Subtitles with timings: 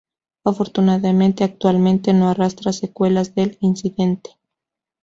[0.45, 4.31] Afortunadamente actualmente no arrastra secuelas del incidente.